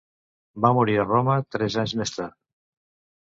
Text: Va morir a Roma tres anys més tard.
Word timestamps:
Va 0.63 0.71
morir 0.77 0.95
a 1.01 1.03
Roma 1.09 1.35
tres 1.55 1.77
anys 1.83 1.93
més 2.01 2.13
tard. 2.17 2.35